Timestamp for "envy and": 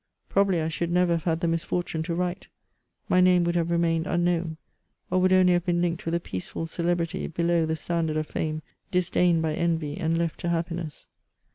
9.53-10.17